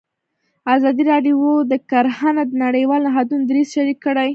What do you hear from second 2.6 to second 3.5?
نړیوالو نهادونو